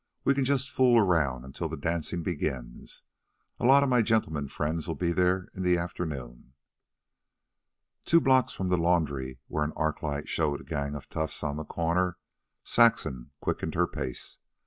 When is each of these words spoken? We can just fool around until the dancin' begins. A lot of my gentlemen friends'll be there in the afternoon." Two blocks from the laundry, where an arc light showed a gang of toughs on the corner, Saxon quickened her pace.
We 0.23 0.33
can 0.33 0.45
just 0.45 0.71
fool 0.71 0.97
around 0.97 1.45
until 1.45 1.69
the 1.69 1.77
dancin' 1.77 2.23
begins. 2.23 3.03
A 3.59 3.65
lot 3.67 3.83
of 3.83 3.89
my 3.89 4.01
gentlemen 4.01 4.47
friends'll 4.47 4.95
be 4.95 5.11
there 5.11 5.49
in 5.53 5.61
the 5.61 5.77
afternoon." 5.77 6.53
Two 8.03 8.19
blocks 8.19 8.51
from 8.51 8.69
the 8.69 8.79
laundry, 8.79 9.37
where 9.47 9.63
an 9.63 9.73
arc 9.75 10.01
light 10.01 10.27
showed 10.27 10.59
a 10.61 10.63
gang 10.63 10.95
of 10.95 11.07
toughs 11.07 11.43
on 11.43 11.57
the 11.57 11.65
corner, 11.65 12.17
Saxon 12.63 13.29
quickened 13.41 13.75
her 13.75 13.85
pace. 13.85 14.39